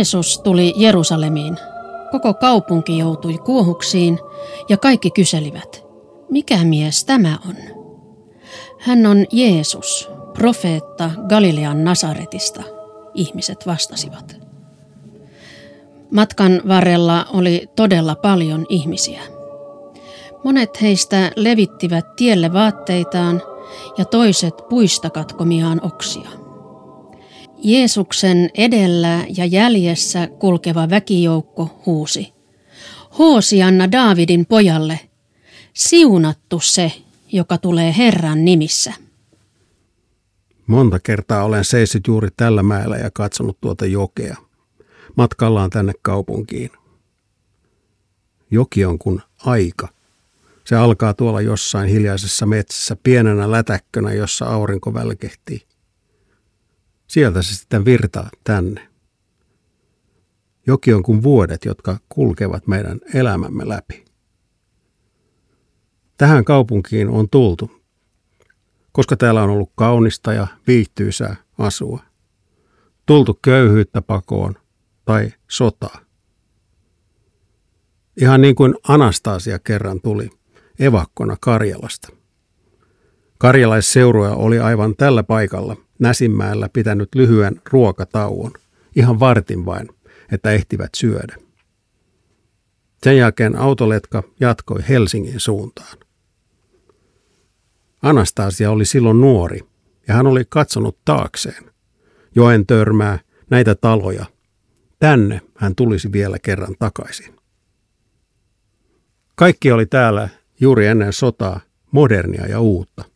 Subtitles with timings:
[0.00, 1.56] Jeesus tuli Jerusalemiin.
[2.10, 4.18] Koko kaupunki joutui kuohuksiin
[4.68, 5.84] ja kaikki kyselivät,
[6.30, 7.56] mikä mies tämä on?
[8.78, 12.62] Hän on Jeesus, profeetta Galilean Nasaretista,
[13.14, 14.36] ihmiset vastasivat.
[16.10, 19.22] Matkan varrella oli todella paljon ihmisiä.
[20.44, 23.42] Monet heistä levittivät tielle vaatteitaan
[23.98, 26.39] ja toiset puista katkomiaan oksia.
[27.62, 32.32] Jeesuksen edellä ja jäljessä kulkeva väkijoukko huusi.
[33.18, 35.00] Hoosianna Daavidin pojalle,
[35.74, 36.92] siunattu se,
[37.32, 38.92] joka tulee Herran nimissä.
[40.66, 44.36] Monta kertaa olen seissyt juuri tällä mäellä ja katsonut tuota jokea.
[45.16, 46.70] Matkallaan tänne kaupunkiin.
[48.50, 49.88] Joki on kuin aika.
[50.64, 55.69] Se alkaa tuolla jossain hiljaisessa metsässä pienenä lätäkkönä, jossa aurinko välkehtii.
[57.10, 58.88] Sieltä se sitten virtaa tänne.
[60.66, 64.04] Joki on kuin vuodet, jotka kulkevat meidän elämämme läpi.
[66.16, 67.70] Tähän kaupunkiin on tultu,
[68.92, 72.02] koska täällä on ollut kaunista ja viihtyisää asua.
[73.06, 74.54] Tultu köyhyyttä pakoon
[75.04, 76.00] tai sotaa.
[78.20, 80.30] Ihan niin kuin Anastasia kerran tuli
[80.78, 82.19] evakkona Karjalasta.
[83.40, 88.52] Karjalaisseuroja oli aivan tällä paikalla Näsimäellä pitänyt lyhyen ruokatauon,
[88.96, 89.88] ihan vartin vain,
[90.32, 91.36] että ehtivät syödä.
[93.02, 95.98] Sen jälkeen autoletka jatkoi Helsingin suuntaan.
[98.02, 99.60] Anastasia oli silloin nuori
[100.08, 101.70] ja hän oli katsonut taakseen.
[102.34, 103.18] Joen törmää,
[103.50, 104.26] näitä taloja.
[104.98, 107.36] Tänne hän tulisi vielä kerran takaisin.
[109.34, 110.28] Kaikki oli täällä
[110.60, 113.09] juuri ennen sotaa modernia ja uutta.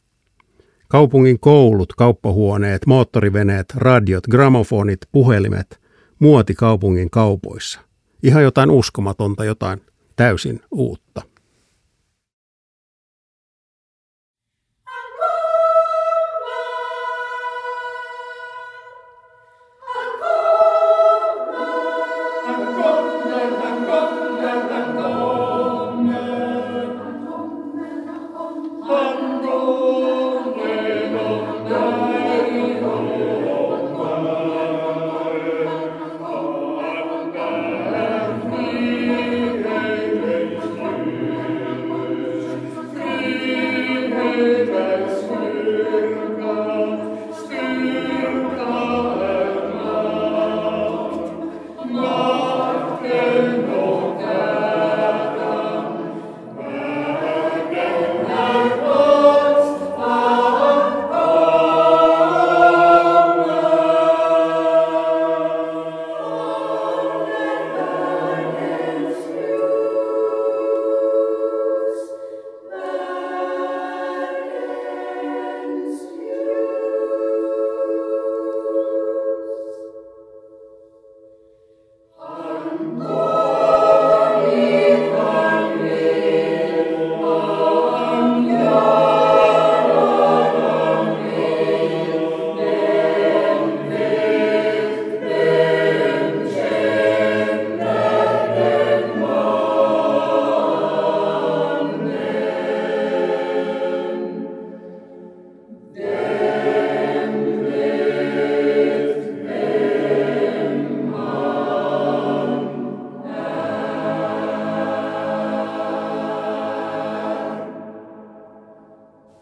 [0.95, 5.81] Kaupungin koulut, kauppahuoneet, moottoriveneet, radiot, gramofonit, puhelimet,
[6.19, 7.81] muoti kaupungin kaupoissa.
[8.23, 9.81] Ihan jotain uskomatonta, jotain
[10.17, 11.23] täysin uutta.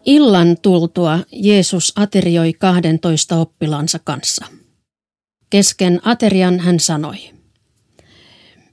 [0.05, 4.45] Illan tultua Jeesus aterioi kahdentoista oppilansa kanssa.
[5.49, 7.17] Kesken aterian hän sanoi,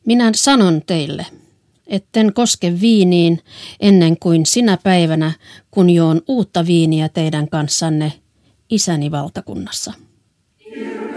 [0.07, 1.27] Minä sanon teille,
[1.87, 3.41] etten koske viiniin
[3.81, 5.33] ennen kuin sinä päivänä,
[5.71, 8.13] kun joon uutta viiniä teidän kanssanne
[8.71, 9.93] isäni valtakunnassa.
[10.75, 11.10] Hänen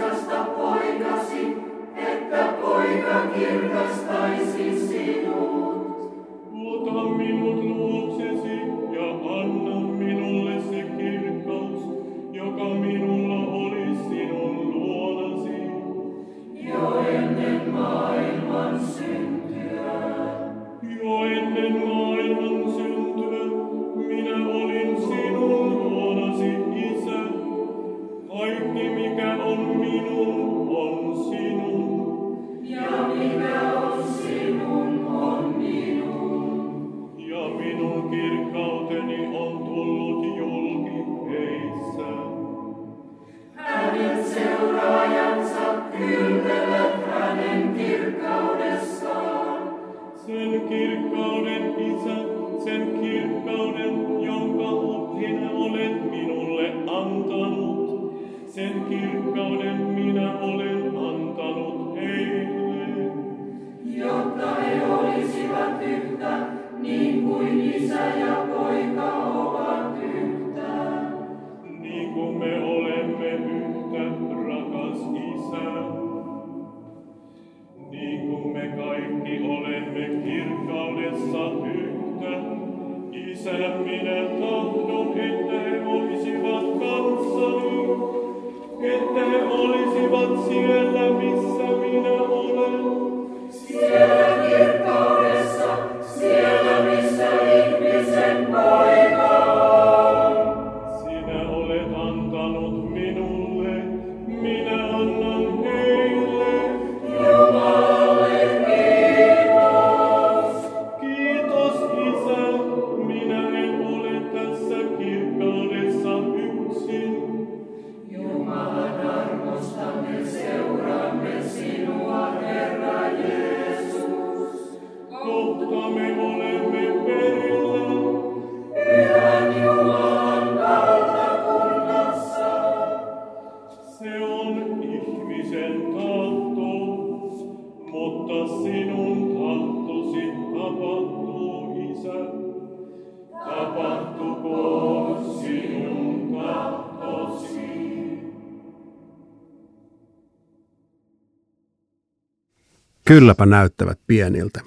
[153.06, 154.60] Kylläpä näyttävät pieniltä,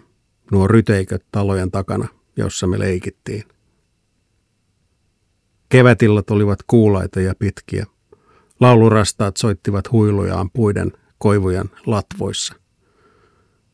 [0.51, 3.44] nuo ryteiköt talojen takana, jossa me leikittiin.
[5.69, 7.86] Kevätillat olivat kuulaita ja pitkiä.
[8.60, 12.56] Laulurastaat soittivat huilujaan puiden koivujen latvoissa.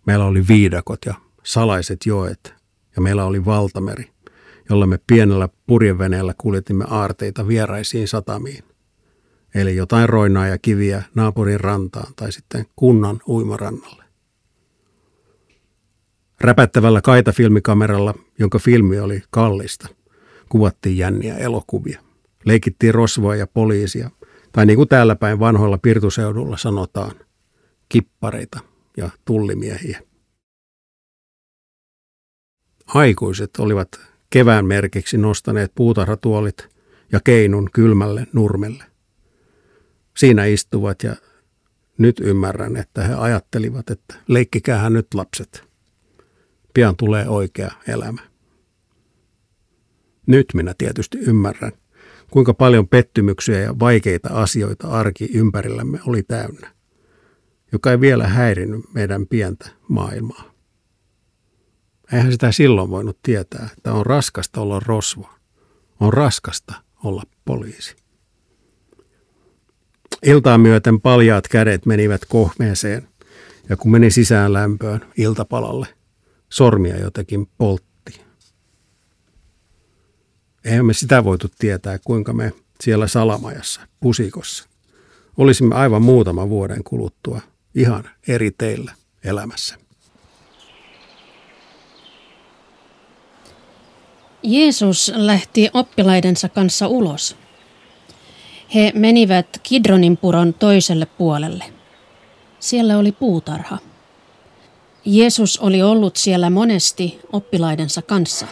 [0.07, 1.13] Meillä oli viidakot ja
[1.44, 2.54] salaiset joet,
[2.95, 4.12] ja meillä oli valtameri,
[4.69, 8.63] jolla me pienellä purjeveneellä kuljetimme aarteita vieraisiin satamiin.
[9.56, 14.02] Eli jotain roinaa ja kiviä naapurin rantaan tai sitten kunnan uimarannalle.
[16.43, 19.87] Räpättävällä kaitafilmikameralla, jonka filmi oli kallista,
[20.49, 22.01] kuvattiin jänniä elokuvia.
[22.45, 24.11] Leikittiin rosvoa ja poliisia,
[24.51, 27.11] tai niin kuin täällä päin vanhoilla pirtuseudulla sanotaan,
[27.89, 28.59] kippareita
[28.97, 30.01] ja tullimiehiä.
[32.87, 33.87] Aikuiset olivat
[34.29, 36.69] kevään merkiksi nostaneet puutarhatuolit
[37.11, 38.83] ja keinun kylmälle nurmelle.
[40.17, 41.15] Siinä istuvat ja
[41.97, 45.63] nyt ymmärrän, että he ajattelivat, että leikkikäähän nyt lapset–
[46.74, 48.22] pian tulee oikea elämä.
[50.27, 51.72] Nyt minä tietysti ymmärrän,
[52.32, 56.72] kuinka paljon pettymyksiä ja vaikeita asioita arki ympärillämme oli täynnä,
[57.72, 60.53] joka ei vielä häirinyt meidän pientä maailmaa.
[62.13, 65.30] Eihän sitä silloin voinut tietää, että on raskasta olla rosvo.
[66.00, 67.96] On raskasta olla poliisi.
[70.25, 73.08] Iltaa myöten paljaat kädet menivät kohmeeseen,
[73.70, 75.88] ja kun meni sisään lämpöön iltapalalle–
[76.53, 78.22] sormia jotenkin poltti.
[80.65, 84.69] Eihän me sitä voitu tietää, kuinka me siellä salamajassa, pusikossa,
[85.38, 87.41] olisimme aivan muutaman vuoden kuluttua
[87.75, 88.93] ihan eri teillä
[89.24, 89.75] elämässä.
[94.43, 97.38] Jeesus lähti oppilaidensa kanssa ulos.
[98.75, 101.65] He menivät Kidronin puron toiselle puolelle.
[102.60, 103.77] Siellä oli puutarha.
[105.05, 108.48] Jeesus oli ollut siellä monesti oppilaidensa kanssa.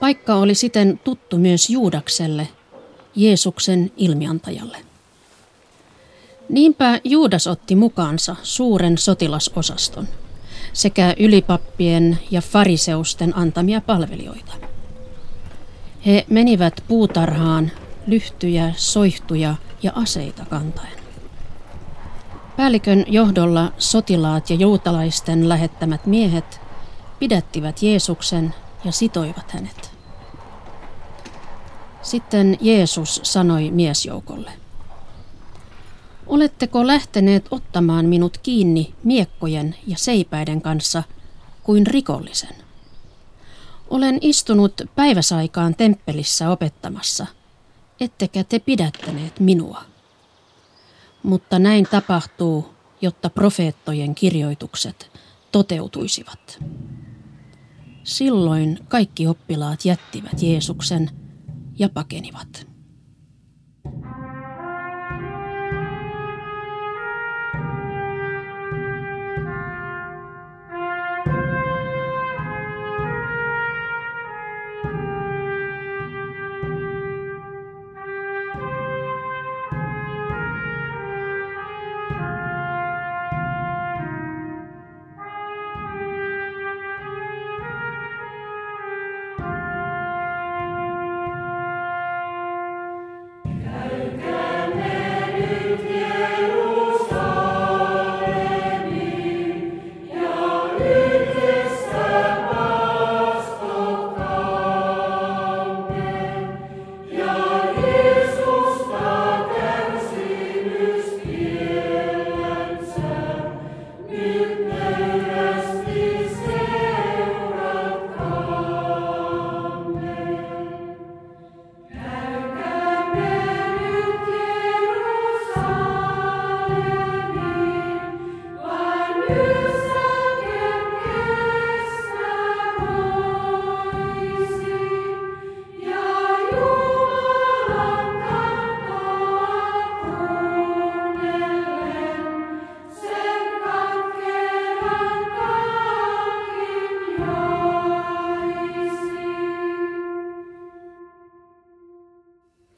[0.00, 2.48] Paikka oli siten tuttu myös Juudakselle,
[3.16, 4.78] Jeesuksen ilmiantajalle.
[6.48, 10.08] Niinpä Juudas otti mukaansa suuren sotilasosaston
[10.72, 14.52] sekä ylipappien ja fariseusten antamia palvelijoita.
[16.06, 17.70] He menivät puutarhaan
[18.06, 21.05] lyhtyjä, soihtuja ja aseita kantaen.
[22.56, 26.60] Päällikön johdolla sotilaat ja juutalaisten lähettämät miehet
[27.18, 29.90] pidättivät Jeesuksen ja sitoivat hänet.
[32.02, 34.52] Sitten Jeesus sanoi miesjoukolle,
[36.26, 41.02] Oletteko lähteneet ottamaan minut kiinni miekkojen ja seipäiden kanssa
[41.62, 42.54] kuin rikollisen?
[43.90, 47.26] Olen istunut päiväsaikaan temppelissä opettamassa,
[48.00, 49.82] ettekä te pidättäneet minua
[51.26, 55.10] mutta näin tapahtuu, jotta profeettojen kirjoitukset
[55.52, 56.58] toteutuisivat.
[58.04, 61.10] Silloin kaikki oppilaat jättivät Jeesuksen
[61.78, 62.75] ja pakenivat.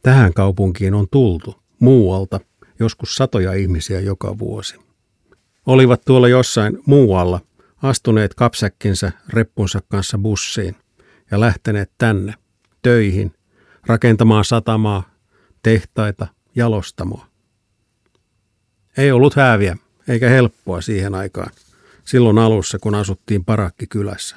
[0.08, 2.40] Tähän kaupunkiin on tultu muualta
[2.78, 4.76] joskus satoja ihmisiä joka vuosi.
[5.66, 7.40] Olivat tuolla jossain muualla
[7.82, 10.76] astuneet kapsäkkinsä reppunsa kanssa bussiin
[11.30, 12.34] ja lähteneet tänne
[12.82, 13.32] töihin,
[13.86, 15.10] rakentamaan satamaa,
[15.62, 17.26] tehtaita, jalostamoa.
[18.96, 19.76] Ei ollut hääviä
[20.08, 21.50] eikä helppoa siihen aikaan,
[22.04, 24.36] silloin alussa kun asuttiin parakkikylässä.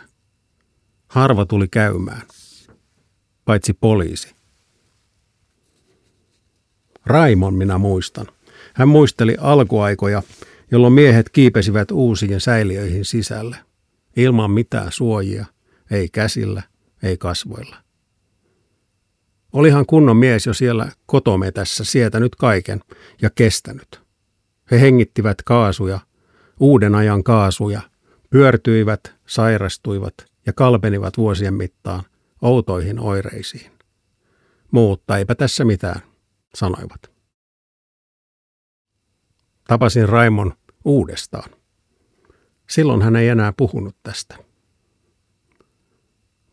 [1.08, 2.22] Harva tuli käymään,
[3.46, 4.41] paitsi poliisi.
[7.06, 8.28] Raimon minä muistan.
[8.74, 10.24] Hän muisteli alkuaikoja,
[10.72, 13.58] jolloin miehet kiipesivät uusiin säiliöihin sisälle,
[14.18, 15.46] ilman mitään suojia,
[15.92, 16.64] ei käsillä,
[17.04, 17.76] ei kasvoilla.
[19.54, 22.82] Olihan kunnon mies jo siellä kotometässä sietänyt kaiken
[23.22, 24.02] ja kestänyt.
[24.72, 26.00] He hengittivät kaasuja,
[26.60, 27.82] uuden ajan kaasuja,
[28.30, 30.14] pyörtyivät, sairastuivat
[30.46, 32.04] ja kalpenivat vuosien mittaan
[32.42, 33.72] outoihin oireisiin.
[34.72, 36.02] Mutta eipä tässä mitään,
[36.58, 37.12] sanoivat.
[39.68, 40.54] Tapasin Raimon
[40.86, 41.50] uudestaan.
[42.70, 44.36] Silloin hän ei enää puhunut tästä.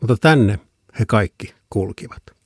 [0.00, 0.58] Mutta tänne
[0.98, 2.37] he kaikki kulkivat.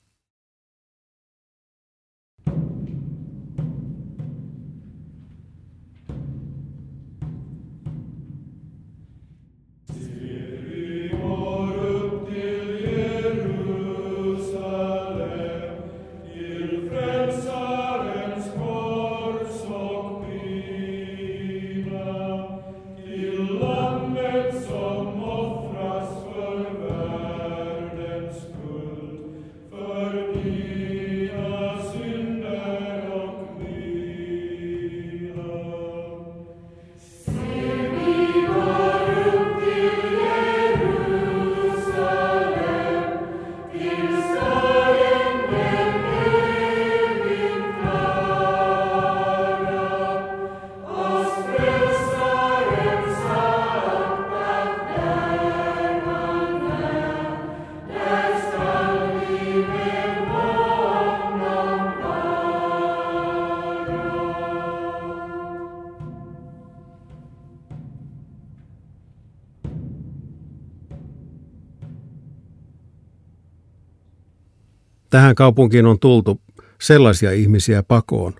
[75.12, 76.40] Tähän kaupunkiin on tultu
[76.80, 78.34] sellaisia ihmisiä pakoon,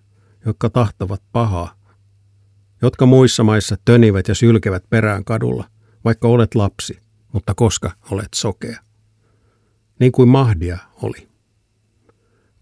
[0.46, 1.74] jotka tahtavat pahaa,
[2.82, 5.64] jotka muissa maissa tönivät ja sylkevät perään kadulla,
[6.04, 6.98] vaikka olet lapsi,
[7.32, 8.80] mutta koska olet sokea.
[10.00, 11.28] Niin kuin Mahdia oli.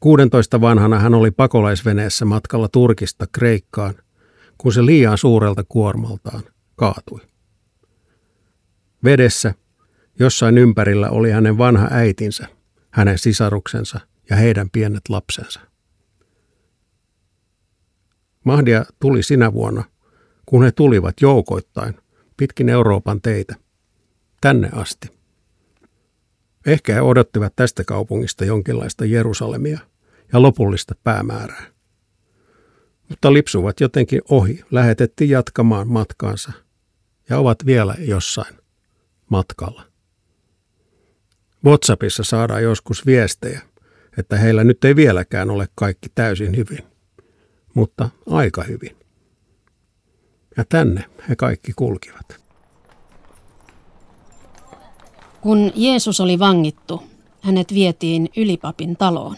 [0.01, 3.95] 16 vanhana hän oli pakolaisveneessä matkalla Turkista Kreikkaan,
[4.59, 6.43] kun se liian suurelta kuormaltaan
[6.77, 7.21] kaatui.
[9.05, 9.55] Vedessä,
[10.19, 12.47] jossain ympärillä oli hänen vanha äitinsä–
[12.91, 15.61] hänen sisaruksensa ja heidän pienet lapsensa.
[18.45, 19.85] Mahdia tuli sinä vuonna,
[20.47, 21.95] kun he tulivat joukoittain
[22.37, 23.55] pitkin Euroopan teitä,
[24.41, 25.09] tänne asti.
[26.67, 29.81] Ehkä he odottivat tästä kaupungista jonkinlaista Jerusalemia
[30.33, 31.67] ja lopullista päämäärää.
[33.09, 36.53] Mutta lipsuvat jotenkin ohi, lähetettiin jatkamaan matkaansa
[37.29, 38.57] ja ovat vielä jossain
[39.29, 39.90] matkalla.
[41.65, 43.61] WhatsAppissa saadaan joskus viestejä,
[44.19, 46.85] että heillä nyt ei vieläkään ole kaikki täysin hyvin,
[47.75, 48.97] mutta aika hyvin.
[50.57, 52.41] Ja tänne he kaikki kulkivat.
[55.41, 57.03] Kun Jeesus oli vangittu,
[57.41, 59.37] hänet vietiin ylipapin taloon.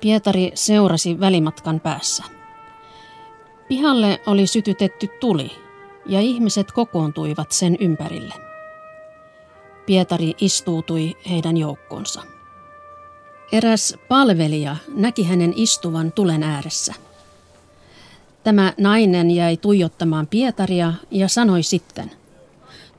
[0.00, 2.24] Pietari seurasi välimatkan päässä.
[3.68, 5.50] Pihalle oli sytytetty tuli
[6.06, 8.34] ja ihmiset kokoontuivat sen ympärille.
[9.86, 12.22] Pietari istuutui heidän joukkoonsa.
[13.52, 16.94] Eräs palvelija näki hänen istuvan tulen ääressä.
[18.44, 22.10] Tämä nainen jäi tuijottamaan Pietaria ja sanoi sitten,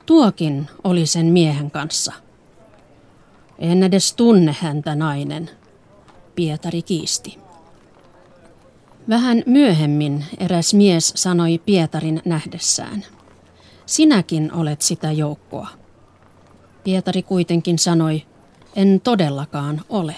[0.06, 2.12] tuokin oli sen miehen kanssa.
[3.58, 5.50] En edes tunne häntä nainen,
[6.34, 7.38] Pietari kiisti.
[9.08, 13.04] Vähän myöhemmin eräs mies sanoi Pietarin nähdessään.
[13.86, 15.68] Sinäkin olet sitä joukkoa.
[16.84, 18.22] Pietari kuitenkin sanoi,
[18.76, 20.16] en todellakaan ole.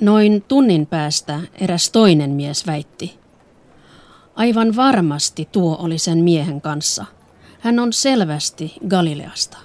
[0.00, 3.18] Noin tunnin päästä eräs toinen mies väitti.
[4.34, 7.04] Aivan varmasti tuo oli sen miehen kanssa.
[7.60, 9.58] Hän on selvästi Galileasta.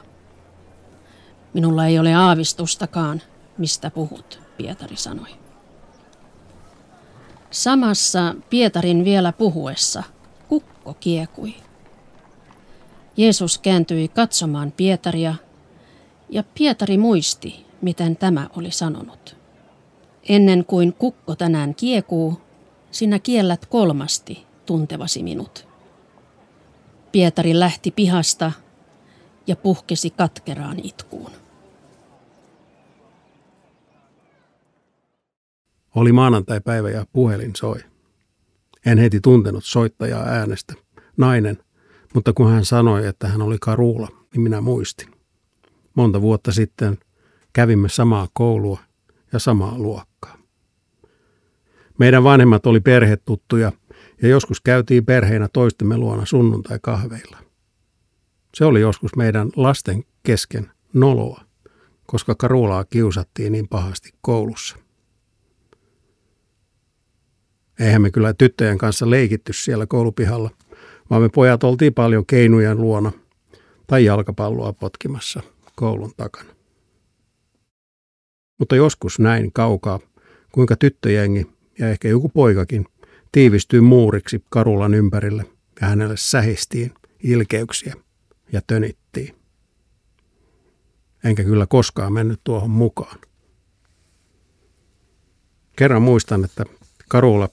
[1.53, 3.21] Minulla ei ole aavistustakaan,
[3.57, 4.44] mistä puhut.
[4.57, 5.29] Pietari sanoi.
[7.51, 10.03] Samassa Pietarin vielä puhuessa
[10.47, 11.55] kukko kiekui.
[13.17, 15.35] Jeesus kääntyi katsomaan Pietaria,
[16.29, 19.37] ja Pietari muisti, miten tämä oli sanonut.
[20.29, 22.41] Ennen kuin kukko tänään kiekuu,
[22.91, 25.67] sinä kiellät kolmasti tuntevasi minut.
[27.11, 28.51] Pietari lähti pihasta
[29.47, 31.31] ja puhkesi katkeraan itkuun.
[35.95, 37.79] Oli maanantai-päivä ja puhelin soi.
[38.85, 40.73] En heti tuntenut soittajaa äänestä.
[41.17, 41.57] Nainen,
[42.13, 45.07] mutta kun hän sanoi, että hän oli Karuula, niin minä muistin.
[45.95, 46.97] Monta vuotta sitten
[47.53, 48.79] kävimme samaa koulua
[49.33, 50.37] ja samaa luokkaa.
[51.99, 53.71] Meidän vanhemmat oli perhetuttuja
[54.21, 57.37] ja joskus käytiin perheinä toistemme luona sunnuntai-kahveilla.
[58.55, 61.41] Se oli joskus meidän lasten kesken noloa,
[62.05, 64.84] koska Karulaa kiusattiin niin pahasti koulussa.
[67.79, 70.49] Eihän me kyllä tyttöjen kanssa leikitty siellä koulupihalla,
[71.09, 73.11] vaan me pojat oltiin paljon keinujen luona
[73.87, 75.41] tai jalkapalloa potkimassa
[75.75, 76.55] koulun takana.
[78.59, 79.99] Mutta joskus näin kaukaa,
[80.51, 81.47] kuinka tyttöjengi
[81.79, 82.85] ja ehkä joku poikakin
[83.31, 85.45] tiivistyi muuriksi Karulan ympärille
[85.81, 86.91] ja hänelle sähistiin
[87.23, 87.93] ilkeyksiä
[88.51, 89.35] ja tönittiin.
[91.23, 93.19] Enkä kyllä koskaan mennyt tuohon mukaan.
[95.75, 96.65] Kerran muistan, että
[97.09, 97.49] Karula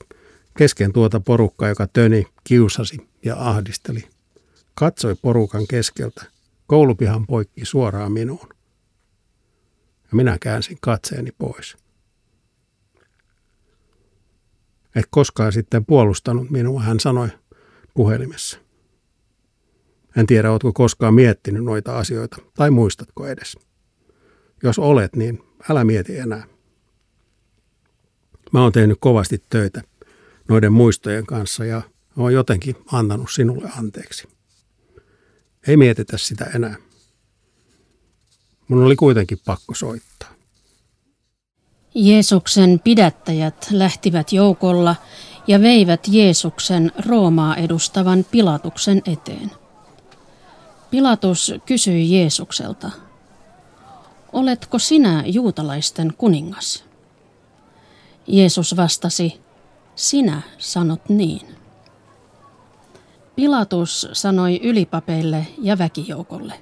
[0.59, 4.09] kesken tuota porukkaa, joka töni, kiusasi ja ahdisteli,
[4.75, 6.25] katsoi porukan keskeltä
[6.67, 8.49] koulupihan poikki suoraan minuun.
[10.03, 11.77] Ja minä käänsin katseeni pois.
[14.95, 17.29] Et koskaan sitten puolustanut minua, hän sanoi
[17.95, 18.59] puhelimessa.
[20.17, 23.59] En tiedä, oletko koskaan miettinyt noita asioita, tai muistatko edes.
[24.63, 26.45] Jos olet, niin älä mieti enää.
[28.53, 29.83] Mä oon tehnyt kovasti töitä
[30.49, 31.83] noiden muistojen kanssa ja
[32.17, 34.29] oon jotenkin antanut sinulle anteeksi.
[35.67, 36.77] Ei mietitä sitä enää.
[38.69, 40.29] Mun oli kuitenkin pakko soittaa.
[41.95, 44.97] Jeesuksen pidättäjät lähtivät joukolla
[45.47, 49.51] ja veivät Jeesuksen Roomaa edustavan Pilatuksen eteen.
[50.91, 52.91] Pilatus kysyi Jeesukselta,
[54.33, 56.85] Oletko sinä juutalaisten kuningas?
[58.27, 59.41] Jeesus vastasi,
[59.95, 61.47] sinä sanot niin.
[63.37, 66.55] Pilatus sanoi ylipapeille ja väkijoukolle.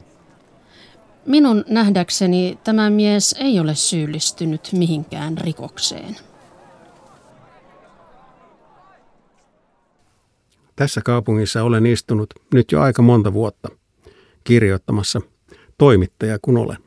[1.27, 6.17] Minun nähdäkseni tämä mies ei ole syyllistynyt mihinkään rikokseen.
[10.77, 13.69] Tässä kaupungissa olen istunut nyt jo aika monta vuotta
[14.45, 15.21] kirjoittamassa
[15.79, 16.79] toimittaja kun olen.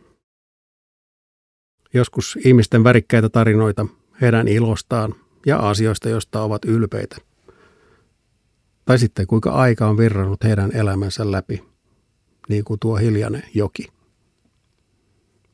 [1.94, 3.86] Joskus ihmisten värikkäitä tarinoita
[4.22, 7.18] heidän ilostaan ja asioista, joista ovat ylpeitä.
[8.86, 11.64] Tai sitten kuinka aika on virrannut heidän elämänsä läpi,
[12.50, 13.88] niin kuin tuo hiljainen joki.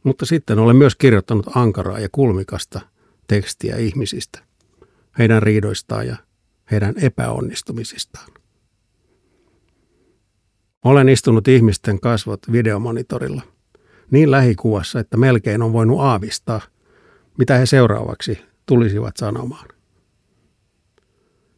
[0.03, 2.81] Mutta sitten olen myös kirjoittanut ankaraa ja kulmikasta
[3.27, 4.39] tekstiä ihmisistä,
[5.17, 6.15] heidän riidoistaan ja
[6.71, 8.27] heidän epäonnistumisistaan.
[10.85, 13.41] Olen istunut ihmisten kasvot videomonitorilla
[14.11, 16.61] niin lähikuvassa, että melkein on voinut aavistaa,
[17.37, 19.78] mitä he seuraavaksi tulisivat sanomaan.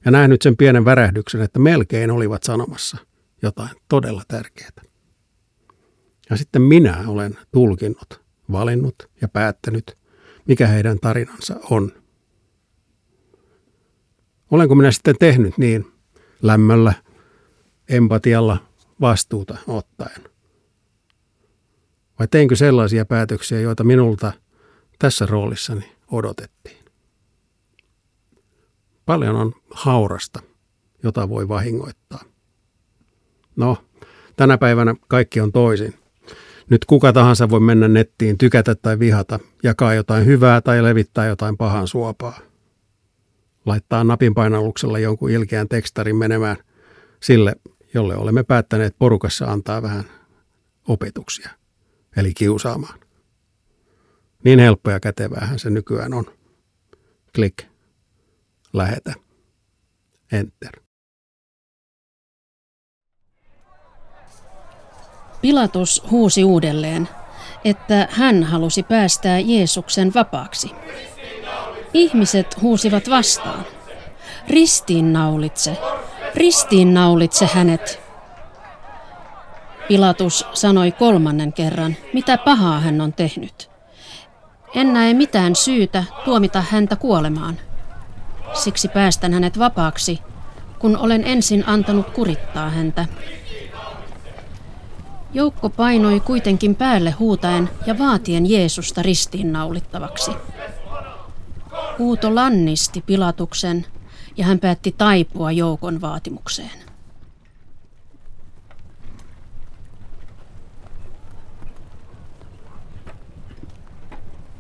[0.06, 2.98] Ja nähnyt sen pienen värähdyksen, että melkein olivat sanomassa
[3.42, 4.72] jotain todella tärkeää.
[6.30, 9.98] Ja sitten minä olen tulkinnut, valinnut ja päättänyt,
[10.48, 11.92] mikä heidän tarinansa on.
[14.52, 15.92] Olenko minä sitten tehnyt niin
[16.42, 16.94] lämmöllä,
[17.90, 18.58] empatialla,
[19.02, 20.22] vastuuta ottaen?
[22.20, 24.32] Vai teinkö sellaisia päätöksiä, joita minulta
[25.00, 26.81] tässä roolissani odotettiin?
[29.12, 30.40] Paljon on haurasta,
[31.04, 32.24] jota voi vahingoittaa.
[33.56, 33.78] No,
[34.36, 35.94] tänä päivänä kaikki on toisin.
[36.70, 41.58] Nyt kuka tahansa voi mennä nettiin, tykätä tai vihata, jakaa jotain hyvää tai levittää jotain
[41.58, 42.40] pahan suopaa.
[43.66, 46.58] Laittaa napin painalluksella jonkun ilkeän tekstarin menemään
[47.20, 47.56] sille,
[47.94, 50.04] jolle olemme päättäneet porukassa antaa vähän
[50.88, 51.50] opetuksia,
[52.18, 53.00] eli kiusaamaan.
[54.44, 56.26] Niin helppoa ja käteväähän se nykyään on.
[57.36, 57.71] Klik
[58.74, 59.14] lähetä.
[60.32, 60.82] Enter.
[65.42, 67.10] Pilatus huusi uudelleen,
[67.66, 70.72] että hän halusi päästää Jeesuksen vapaaksi.
[71.94, 73.66] Ihmiset huusivat vastaan.
[74.48, 75.78] Ristiin naulitse,
[76.36, 78.00] ristiin naulitse hänet.
[79.88, 83.72] Pilatus sanoi kolmannen kerran, mitä pahaa hän on tehnyt.
[84.76, 87.71] En näe mitään syytä tuomita häntä kuolemaan.
[88.54, 90.20] Siksi päästän hänet vapaaksi,
[90.80, 93.06] kun olen ensin antanut kurittaa häntä.
[95.34, 100.32] Joukko painoi kuitenkin päälle huutaen ja vaatien Jeesusta ristiinnaulittavaksi.
[102.00, 103.86] Huuto lannisti Pilatuksen
[104.38, 106.82] ja hän päätti taipua joukon vaatimukseen.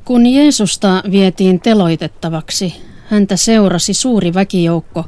[0.06, 5.06] Kun Jeesusta vietiin teloitettavaksi, häntä seurasi suuri väkijoukko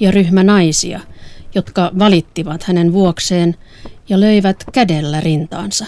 [0.00, 1.00] ja ryhmä naisia,
[1.54, 3.56] jotka valittivat hänen vuokseen
[4.08, 5.86] ja löivät kädellä rintaansa.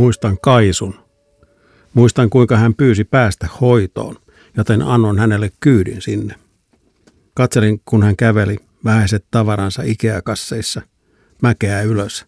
[0.00, 0.94] Muistan Kaisun.
[1.94, 4.16] Muistan, kuinka hän pyysi päästä hoitoon,
[4.56, 6.34] joten annon hänelle kyydin sinne.
[7.34, 10.82] Katselin, kun hän käveli vähäiset tavaransa Ikea-kasseissa
[11.42, 12.26] mäkeä ylös,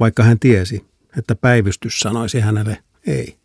[0.00, 0.84] vaikka hän tiesi,
[1.18, 3.36] että päivystys sanoisi hänelle ei.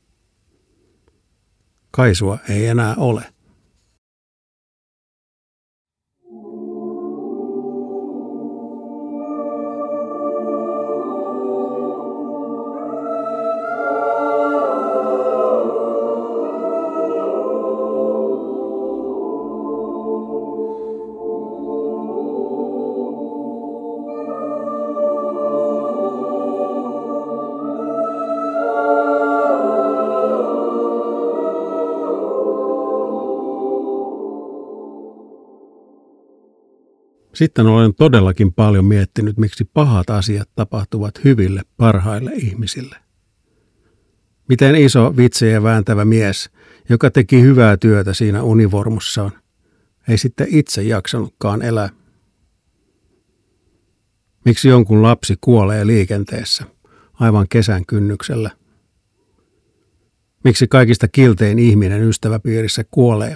[1.91, 3.33] Kaisua ei enää ole.
[37.39, 42.95] Sitten olen todellakin paljon miettinyt, miksi pahat asiat tapahtuvat hyville, parhaille ihmisille.
[44.49, 46.49] Miten iso vitsejä vääntävä mies,
[46.89, 49.31] joka teki hyvää työtä siinä univormussaan,
[50.07, 51.89] ei sitten itse jaksanutkaan elää.
[54.45, 56.63] Miksi jonkun lapsi kuolee liikenteessä,
[57.13, 58.51] aivan kesän kynnyksellä?
[60.43, 63.35] Miksi kaikista kiltein ihminen ystäväpiirissä kuolee,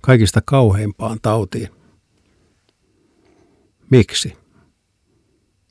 [0.00, 1.83] kaikista kauheimpaan tautiin?
[3.90, 4.36] Miksi?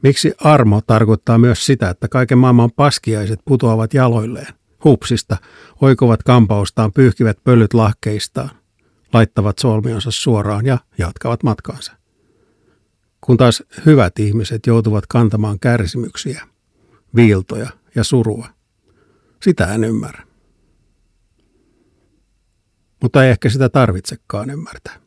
[0.04, 5.38] Miksi armo tarkoittaa myös sitä, että kaiken maailman paskiaiset putoavat jaloilleen, hupsista,
[5.82, 8.49] oikovat kampaustaan, pyyhkivät pölyt lahkeistaan,
[9.13, 11.93] laittavat solmionsa suoraan ja jatkavat matkaansa?
[13.21, 16.47] Kun taas hyvät ihmiset joutuvat kantamaan kärsimyksiä,
[17.15, 18.47] viiltoja ja surua,
[19.41, 20.23] sitä en ymmärrä.
[23.02, 24.99] Mutta ei ehkä sitä tarvitsekaan ymmärtää.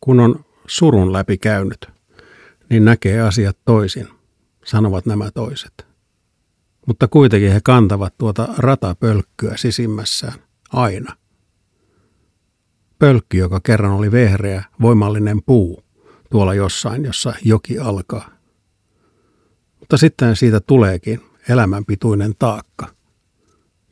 [0.00, 1.86] Kun on surun läpi käynyt,
[2.70, 4.08] niin näkee asiat toisin,
[4.64, 5.86] sanovat nämä toiset.
[6.86, 10.38] Mutta kuitenkin he kantavat tuota ratapölkkyä sisimmässään
[10.72, 11.16] aina.
[12.98, 15.84] Pölkky, joka kerran oli vehreä, voimallinen puu,
[16.30, 18.30] tuolla jossain, jossa joki alkaa.
[19.80, 22.88] Mutta sitten siitä tuleekin elämänpituinen taakka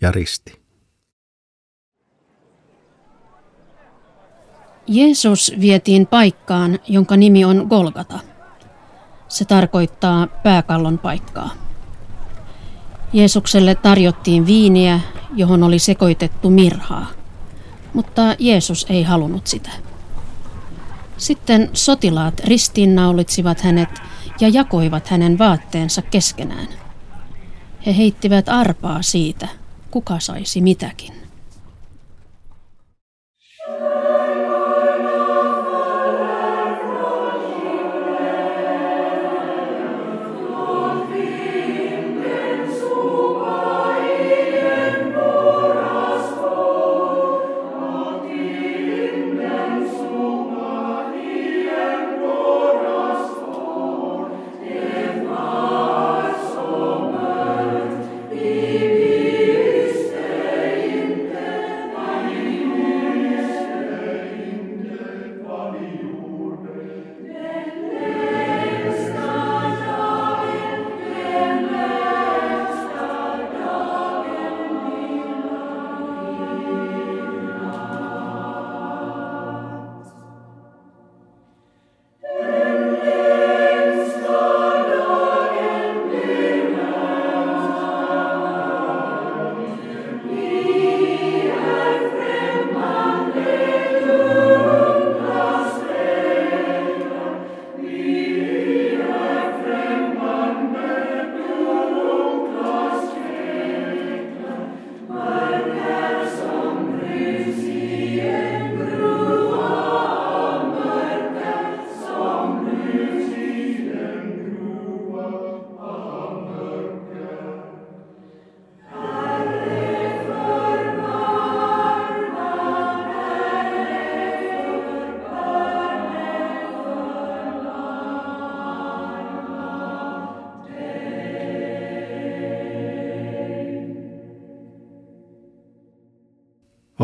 [0.01, 0.64] ja risti.
[4.87, 8.19] Jeesus vietiin paikkaan, jonka nimi on Golgata.
[9.29, 11.51] Se tarkoittaa pääkallon paikkaa.
[13.13, 15.01] Jeesukselle tarjottiin viiniä,
[15.35, 17.07] johon oli sekoitettu mirhaa,
[17.93, 19.71] mutta Jeesus ei halunnut sitä.
[21.17, 23.89] Sitten sotilaat ristiinnaulitsivat hänet
[24.41, 26.69] ja jakoivat hänen vaatteensa keskenään.
[27.87, 29.49] He heittivät arpaa siitä,
[29.91, 31.24] kuka saisi mitäkin.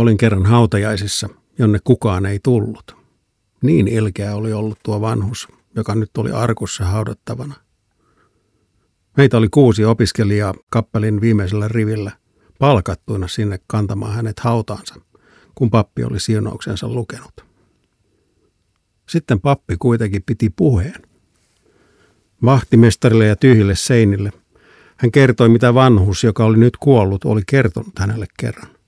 [0.00, 2.96] Olin kerran hautajaisissa, jonne kukaan ei tullut.
[3.62, 7.54] Niin ilkeä oli ollut tuo vanhus, joka nyt oli arkussa haudattavana.
[9.16, 12.12] Meitä oli kuusi opiskelijaa kappelin viimeisellä rivillä,
[12.58, 14.94] palkattuina sinne kantamaan hänet hautaansa,
[15.54, 17.44] kun pappi oli siunauksensa lukenut.
[19.08, 21.02] Sitten pappi kuitenkin piti puheen.
[22.44, 24.32] Vahtimestarille ja tyhjille seinille
[24.96, 28.79] hän kertoi, mitä vanhus, joka oli nyt kuollut, oli kertonut hänelle kerran.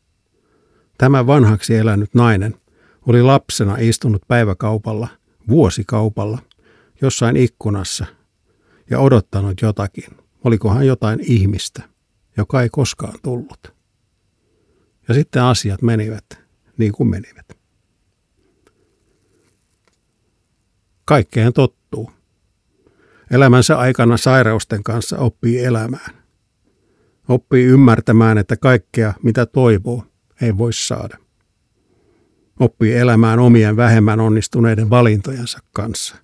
[1.02, 2.54] Tämä vanhaksi elänyt nainen
[3.06, 5.08] oli lapsena istunut päiväkaupalla,
[5.48, 6.38] vuosikaupalla,
[7.00, 8.06] jossain ikkunassa
[8.90, 10.04] ja odottanut jotakin.
[10.44, 11.82] Olikohan jotain ihmistä,
[12.36, 13.74] joka ei koskaan tullut.
[15.08, 16.24] Ja sitten asiat menivät
[16.78, 17.58] niin kuin menivät.
[21.04, 22.10] Kaikkeen tottuu.
[23.30, 26.22] Elämänsä aikana sairausten kanssa oppii elämään.
[27.28, 30.11] Oppii ymmärtämään, että kaikkea mitä toivoo,
[30.42, 31.18] ei voi saada.
[32.60, 36.16] Oppii elämään omien vähemmän onnistuneiden valintojensa kanssa.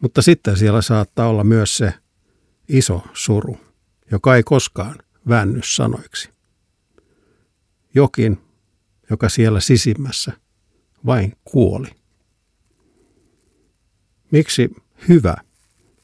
[0.00, 1.94] Mutta sitten siellä saattaa olla myös se
[2.68, 3.58] iso suru,
[4.10, 4.98] joka ei koskaan
[5.28, 6.30] vänny sanoiksi.
[7.94, 8.38] Jokin,
[9.10, 10.32] joka siellä sisimmässä
[11.06, 11.88] vain kuoli.
[14.30, 14.70] Miksi
[15.08, 15.34] hyvä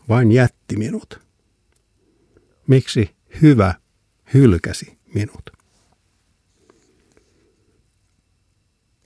[0.08, 1.20] vain jätti minut?
[2.66, 3.74] Miksi hyvä
[4.34, 5.59] hylkäsi minut?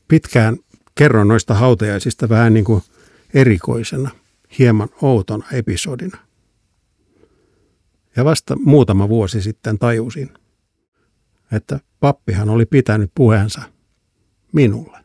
[0.09, 0.57] Pitkään
[0.95, 2.83] kerron noista hautajaisista vähän niin kuin
[3.35, 4.11] erikoisena,
[4.59, 6.19] hieman outona episodina.
[8.17, 10.31] Ja vasta muutama vuosi sitten tajusin,
[11.53, 13.63] että pappihan oli pitänyt puheensa
[14.53, 14.99] minulle.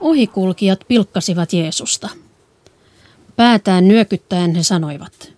[0.00, 2.08] Ohikulkijat pilkkasivat Jeesusta.
[3.38, 5.32] Päätään nyökyttäen he sanoivat.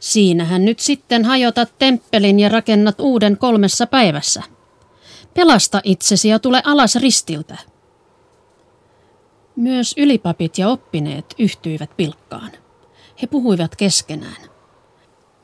[0.00, 4.42] Siinähän nyt sitten hajotat temppelin ja rakennat uuden kolmessa päivässä.
[5.34, 7.56] Pelasta itsesi ja tule alas ristiltä.
[9.56, 12.50] Myös ylipapit ja oppineet yhtyivät pilkkaan.
[13.22, 14.42] He puhuivat keskenään.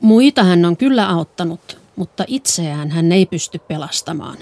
[0.01, 4.37] Muita hän on kyllä auttanut, mutta itseään hän ei pysty pelastamaan.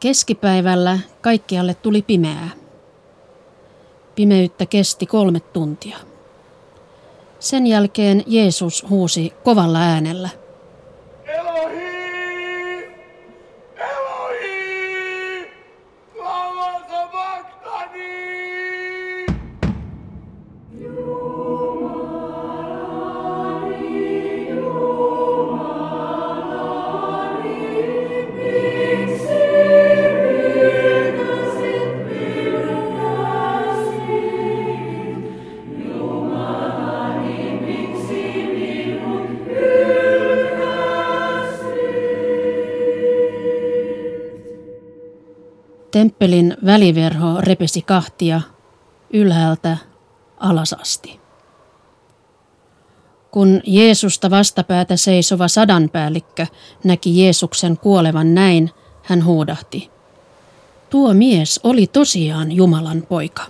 [0.00, 2.61] Keskipäivällä kaikkialle tuli pimeää.
[4.14, 5.96] Pimeyttä kesti kolme tuntia.
[7.38, 10.28] Sen jälkeen Jeesus huusi kovalla äänellä–
[45.92, 48.40] Temppelin väliverho repesi kahtia
[49.12, 49.76] ylhäältä
[50.36, 51.20] alasasti.
[53.30, 56.46] Kun Jeesusta vastapäätä seisova sadanpäällikkö
[56.84, 58.70] näki Jeesuksen kuolevan näin,
[59.02, 59.90] hän huudahti.
[60.90, 63.42] Tuo mies oli tosiaan Jumalan poika.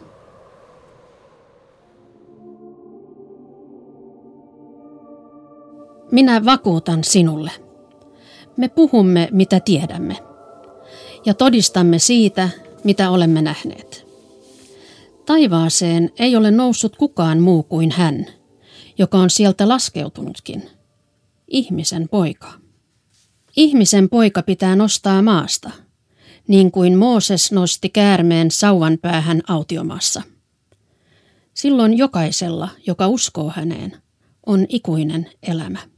[6.10, 7.50] Minä vakuutan sinulle.
[8.56, 10.31] Me puhumme, mitä tiedämme,
[11.24, 12.48] ja todistamme siitä,
[12.84, 14.06] mitä olemme nähneet.
[15.26, 18.26] Taivaaseen ei ole noussut kukaan muu kuin hän,
[18.98, 20.70] joka on sieltä laskeutunutkin.
[21.48, 22.52] Ihmisen poika.
[23.56, 25.70] Ihmisen poika pitää nostaa maasta,
[26.48, 30.22] niin kuin Mooses nosti käärmeen sauvan päähän autiomassa.
[31.54, 33.96] Silloin jokaisella, joka uskoo häneen,
[34.46, 35.91] on ikuinen elämä.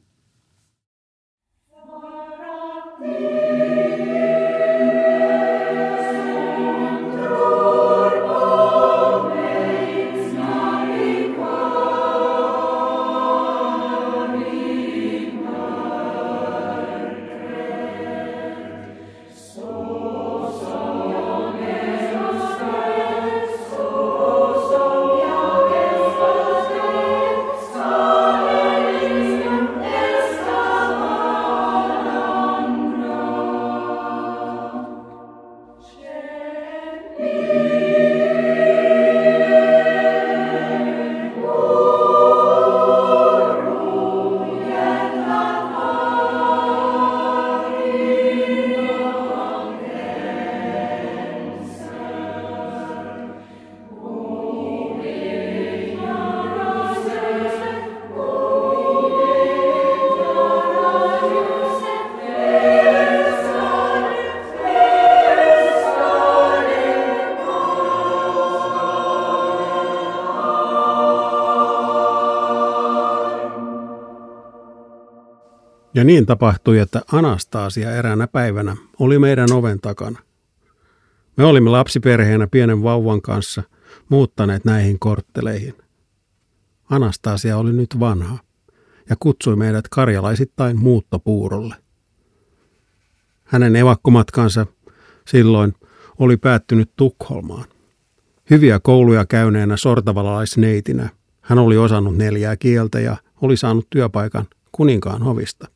[76.05, 80.19] Niin tapahtui, että Anastasia eräänä päivänä oli meidän oven takana.
[81.37, 83.63] Me olimme lapsiperheenä pienen vauvan kanssa
[84.09, 85.75] muuttaneet näihin kortteleihin.
[86.91, 88.39] Anastasia oli nyt vanha
[89.11, 91.75] ja kutsui meidät karjalaisittain muuttopuurolle.
[93.45, 94.67] Hänen evakkomatkansa
[95.29, 95.75] silloin
[96.19, 97.65] oli päättynyt Tukholmaan.
[98.51, 101.09] Hyviä kouluja käyneenä sortavalalaisneitinä
[101.41, 105.74] hän oli osannut neljää kieltä ja oli saanut työpaikan kuninkaan hovista.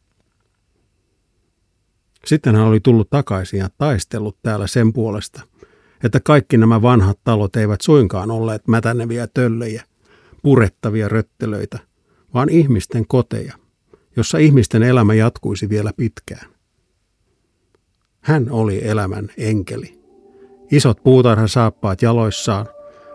[2.28, 5.42] Sitten hän oli tullut takaisin ja taistellut täällä sen puolesta,
[6.04, 9.82] että kaikki nämä vanhat talot eivät suinkaan olleet mätäneviä töllejä,
[10.42, 11.78] purettavia röttelöitä,
[12.34, 13.54] vaan ihmisten koteja,
[14.16, 16.50] jossa ihmisten elämä jatkuisi vielä pitkään.
[18.20, 20.00] Hän oli elämän enkeli.
[20.70, 22.66] Isot puutarhasaappaat jaloissaan,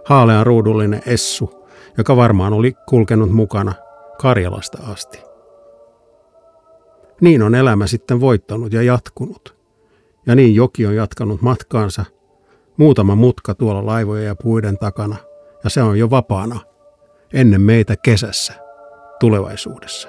[0.06, 3.74] haalean ruudullinen essu, joka varmaan oli kulkenut mukana
[4.22, 5.33] Karjalasta asti.
[7.24, 9.56] Niin on elämä sitten voittanut ja jatkunut.
[10.26, 12.06] Ja niin joki on jatkanut matkaansa.
[12.78, 15.16] Muutama mutka tuolla laivojen ja puiden takana,
[15.64, 16.60] ja se on jo vapaana
[17.34, 18.54] ennen meitä kesässä,
[19.20, 20.08] tulevaisuudessa.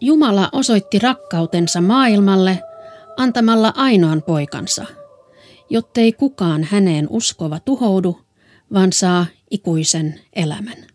[0.00, 2.58] Jumala osoitti rakkautensa maailmalle
[3.16, 4.84] antamalla ainoan poikansa,
[5.70, 8.20] jottei kukaan häneen uskova tuhoudu,
[8.72, 10.93] vaan saa ikuisen elämän.